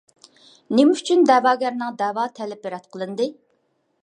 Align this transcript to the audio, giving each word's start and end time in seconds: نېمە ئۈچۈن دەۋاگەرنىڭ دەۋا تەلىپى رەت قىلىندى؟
نېمە 0.79 0.95
ئۈچۈن 0.99 1.21
دەۋاگەرنىڭ 1.31 2.01
دەۋا 2.01 2.27
تەلىپى 2.41 2.73
رەت 2.77 2.89
قىلىندى؟ 2.97 3.31